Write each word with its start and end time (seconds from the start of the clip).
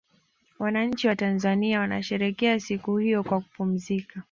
wananchi 0.59 1.07
watanzania 1.07 1.79
wanasherekea 1.79 2.59
siku 2.59 2.97
hiyo 2.97 3.23
kwa 3.23 3.41
kupumzika 3.41 4.19